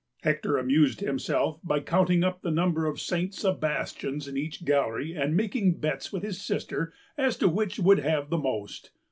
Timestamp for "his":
6.23-6.41